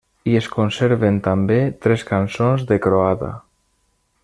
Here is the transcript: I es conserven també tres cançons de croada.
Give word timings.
I 0.29 0.31
es 0.37 0.45
conserven 0.53 1.19
també 1.27 1.57
tres 1.85 2.07
cançons 2.13 2.65
de 2.73 2.79
croada. 2.87 3.31